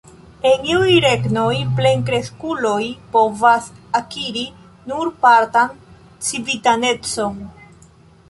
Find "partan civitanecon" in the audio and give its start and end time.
5.27-7.37